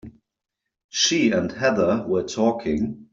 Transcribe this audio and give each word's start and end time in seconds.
She 0.89 1.29
and 1.29 1.51
Heather 1.51 2.03
were 2.07 2.23
talking. 2.23 3.05